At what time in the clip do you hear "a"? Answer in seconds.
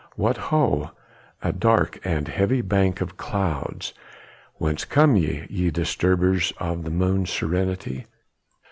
1.43-1.53